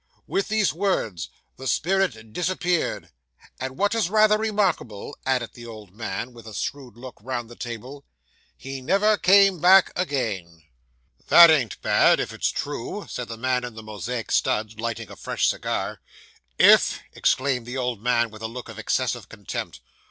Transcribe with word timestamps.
With 0.25 0.47
these 0.47 0.73
words, 0.73 1.29
the 1.57 1.67
spirit 1.67 2.33
disappeared; 2.33 3.11
and 3.59 3.77
what 3.77 3.93
is 3.93 4.09
rather 4.09 4.35
remarkable,' 4.39 5.15
added 5.27 5.53
the 5.53 5.67
old 5.67 5.93
man, 5.93 6.33
with 6.33 6.47
a 6.47 6.55
shrewd 6.55 6.97
look 6.97 7.19
round 7.21 7.51
the 7.51 7.55
table, 7.55 8.03
'he 8.57 8.81
never 8.81 9.15
came 9.15 9.59
back 9.61 9.91
again.' 9.95 10.63
'That 11.27 11.51
ain't 11.51 11.81
bad, 11.83 12.19
if 12.19 12.33
it's 12.33 12.49
true,' 12.49 13.05
said 13.07 13.27
the 13.27 13.37
man 13.37 13.63
in 13.63 13.75
the 13.75 13.83
Mosaic 13.83 14.31
studs, 14.31 14.79
lighting 14.79 15.11
a 15.11 15.15
fresh 15.15 15.47
cigar. 15.47 16.01
'If!' 16.57 17.01
exclaimed 17.13 17.67
the 17.67 17.77
old 17.77 18.01
man, 18.01 18.31
with 18.31 18.41
a 18.41 18.47
look 18.47 18.69
of 18.69 18.79
excessive 18.79 19.29
contempt. 19.29 19.81